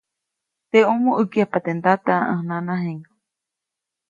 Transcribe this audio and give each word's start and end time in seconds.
Teʼomo 0.69 1.09
ʼäkyajpa 1.17 1.57
teʼ 1.65 1.75
ndata 1.77 2.13
ʼäj 2.27 2.41
nanajiʼŋ. 2.47 2.99